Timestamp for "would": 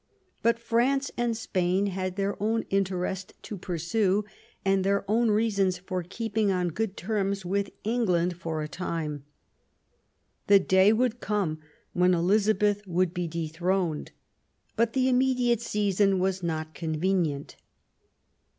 10.91-11.19, 12.87-13.13